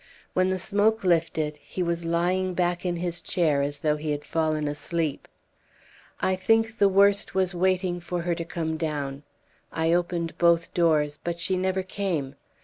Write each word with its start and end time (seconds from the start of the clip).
When 0.33 0.49
the 0.49 0.57
smoke 0.57 1.03
lifted, 1.03 1.57
he 1.57 1.83
was 1.83 2.05
lying 2.05 2.55
back 2.55 2.87
in 2.87 2.95
his 2.95 3.21
chair 3.21 3.61
as 3.61 3.81
though 3.81 3.97
he 3.97 4.09
had 4.09 4.25
fallen 4.25 4.67
asleep... 4.67 5.27
"I 6.19 6.35
think 6.35 6.79
the 6.79 6.89
worst 6.89 7.35
was 7.35 7.53
waiting 7.53 7.99
for 7.99 8.23
her 8.23 8.33
to 8.33 8.43
come 8.43 8.77
down. 8.77 9.21
I 9.71 9.93
opened 9.93 10.39
both 10.39 10.73
doors, 10.73 11.19
but 11.23 11.37
she 11.37 11.55
never 11.55 11.83
came. 11.83 12.33